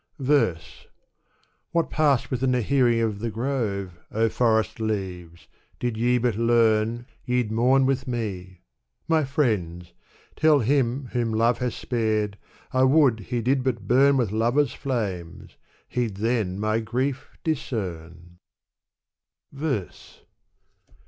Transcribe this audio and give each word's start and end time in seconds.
Verse^ 0.19 0.87
*' 1.25 1.71
What 1.73 1.91
passed 1.91 2.31
within 2.31 2.53
my 2.53 2.61
hearing 2.61 2.97
^/ 2.97 3.19
the 3.19 3.29
grave 3.29 3.91
^ 3.91 3.91
O 4.11 4.29
forest 4.29 4.79
leaves! 4.79 5.47
did 5.79 5.95
ye 5.95 6.17
but 6.17 6.33
kam^ 6.33 7.05
Ye^d 7.27 7.51
mourn 7.51 7.85
with 7.85 8.07
me. 8.07 8.61
My 9.07 9.23
friends! 9.23 9.93
tell 10.35 10.61
kimwh^m 10.61 11.35
lave 11.35 11.59
Has 11.59 11.75
spared, 11.75 12.39
I 12.73 12.81
would 12.83 13.19
he 13.19 13.41
did 13.43 13.63
but 13.63 13.87
bum 13.87 14.17
With 14.17 14.31
iaifer^s 14.31 14.75
flames; 14.75 15.55
he'd 15.87 16.17
then 16.17 16.59
my 16.59 16.79
grief 16.79 17.37
diseem" 17.43 18.39
Verse. 19.51 20.23